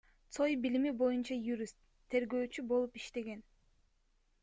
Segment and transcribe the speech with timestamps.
[0.35, 1.77] Цой— билими боюнча юрист,
[2.17, 3.49] тергөөчү болуп иштеген.